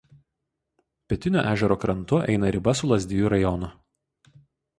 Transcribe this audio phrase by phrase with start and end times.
[1.11, 3.71] Pietiniu ežero krantu eina riba su Lazdijų rajonu.